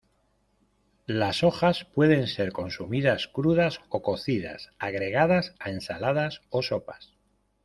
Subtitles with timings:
[1.05, 7.13] Las hojas pueden ser consumidas crudas o cocidas, agregadas a ensaladas o sopas.